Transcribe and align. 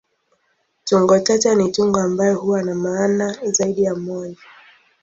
Tungo 0.83 1.19
tata 1.19 1.55
ni 1.55 1.71
tungo 1.71 1.99
ambayo 1.99 2.39
huwa 2.39 2.63
na 2.63 2.75
maana 2.75 3.37
zaidi 3.51 3.83
ya 3.83 3.95
moja. 3.95 4.37